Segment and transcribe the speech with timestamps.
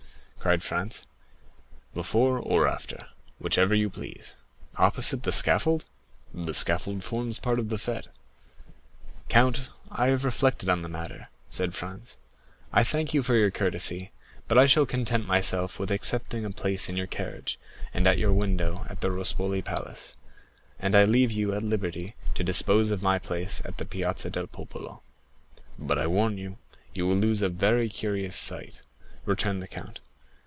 [0.43, 1.05] cried Franz.
[1.93, 3.07] "Before or after,
[3.37, 4.33] whichever you please."
[4.75, 5.85] "Opposite the scaffold?"
[6.33, 8.07] "The scaffold forms part of the fête."
[9.29, 12.17] "Count, I have reflected on the matter," said Franz,
[12.73, 14.09] "I thank you for your courtesy,
[14.47, 17.59] but I shall content myself with accepting a place in your carriage
[17.93, 20.15] and at your window at the Rospoli Palace,
[20.79, 24.47] and I leave you at liberty to dispose of my place at the Piazza del
[24.47, 25.03] Popolo."
[25.77, 26.57] "But I warn you,
[26.95, 28.81] you will lose a very curious sight,"
[29.25, 29.99] returned the count.